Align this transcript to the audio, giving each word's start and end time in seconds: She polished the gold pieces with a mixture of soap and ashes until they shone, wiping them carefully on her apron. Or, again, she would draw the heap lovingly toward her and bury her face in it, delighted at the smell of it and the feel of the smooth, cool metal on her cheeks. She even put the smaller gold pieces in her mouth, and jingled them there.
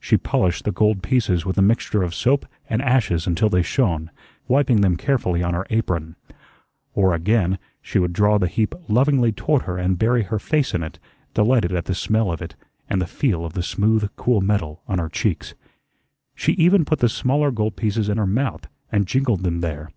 She 0.00 0.16
polished 0.16 0.64
the 0.64 0.72
gold 0.72 1.04
pieces 1.04 1.46
with 1.46 1.56
a 1.56 1.62
mixture 1.62 2.02
of 2.02 2.12
soap 2.12 2.46
and 2.68 2.82
ashes 2.82 3.28
until 3.28 3.48
they 3.48 3.62
shone, 3.62 4.10
wiping 4.48 4.80
them 4.80 4.96
carefully 4.96 5.40
on 5.40 5.54
her 5.54 5.68
apron. 5.70 6.16
Or, 6.94 7.14
again, 7.14 7.60
she 7.80 8.00
would 8.00 8.12
draw 8.12 8.38
the 8.38 8.48
heap 8.48 8.74
lovingly 8.88 9.30
toward 9.30 9.62
her 9.62 9.78
and 9.78 9.96
bury 9.96 10.24
her 10.24 10.40
face 10.40 10.74
in 10.74 10.82
it, 10.82 10.98
delighted 11.32 11.70
at 11.74 11.84
the 11.84 11.94
smell 11.94 12.32
of 12.32 12.42
it 12.42 12.56
and 12.90 13.00
the 13.00 13.06
feel 13.06 13.44
of 13.44 13.52
the 13.52 13.62
smooth, 13.62 14.10
cool 14.16 14.40
metal 14.40 14.82
on 14.88 14.98
her 14.98 15.08
cheeks. 15.08 15.54
She 16.34 16.54
even 16.54 16.84
put 16.84 16.98
the 16.98 17.08
smaller 17.08 17.52
gold 17.52 17.76
pieces 17.76 18.08
in 18.08 18.18
her 18.18 18.26
mouth, 18.26 18.66
and 18.90 19.06
jingled 19.06 19.44
them 19.44 19.60
there. 19.60 19.90